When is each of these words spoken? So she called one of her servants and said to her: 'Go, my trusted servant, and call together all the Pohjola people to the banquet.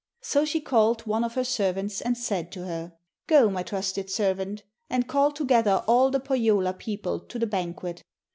So 0.21 0.45
she 0.45 0.59
called 0.61 1.01
one 1.05 1.23
of 1.23 1.35
her 1.35 1.43
servants 1.43 2.01
and 2.01 2.17
said 2.17 2.51
to 2.53 2.65
her: 2.65 2.93
'Go, 3.27 3.51
my 3.51 3.61
trusted 3.61 4.09
servant, 4.09 4.63
and 4.89 5.07
call 5.07 5.31
together 5.31 5.83
all 5.87 6.09
the 6.09 6.19
Pohjola 6.19 6.73
people 6.73 7.19
to 7.19 7.37
the 7.37 7.45
banquet. 7.45 8.03